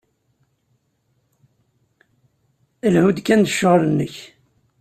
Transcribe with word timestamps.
Lhu-d 2.93 3.17
kan 3.25 3.41
s 3.43 3.51
ccɣel-nnek. 3.55 4.15